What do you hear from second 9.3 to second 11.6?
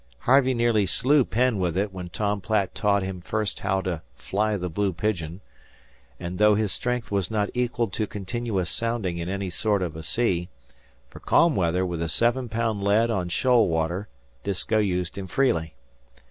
sort of a sea, for calm